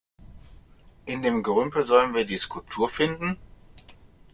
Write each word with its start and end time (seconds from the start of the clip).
In 1.05 1.21
dem 1.21 1.43
Gerümpel 1.43 1.83
sollen 1.83 2.15
wir 2.15 2.25
die 2.25 2.39
Skulptur 2.39 2.89
finden? 2.89 3.37